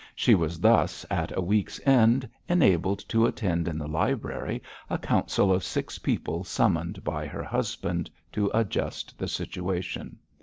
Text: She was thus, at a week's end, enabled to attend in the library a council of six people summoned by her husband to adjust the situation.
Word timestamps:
She 0.15 0.33
was 0.33 0.59
thus, 0.59 1.05
at 1.11 1.31
a 1.37 1.41
week's 1.43 1.79
end, 1.85 2.27
enabled 2.49 3.07
to 3.07 3.27
attend 3.27 3.67
in 3.67 3.77
the 3.77 3.87
library 3.87 4.63
a 4.89 4.97
council 4.97 5.53
of 5.53 5.63
six 5.63 5.99
people 5.99 6.43
summoned 6.43 7.03
by 7.03 7.27
her 7.27 7.43
husband 7.43 8.09
to 8.31 8.49
adjust 8.51 9.19
the 9.19 9.27
situation. 9.27 10.17